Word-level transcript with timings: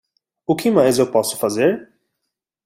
O 0.47 0.55
que 0.55 0.71
mais 0.71 0.97
eu 0.97 1.11
posso 1.11 1.37
fazer? 1.37 1.93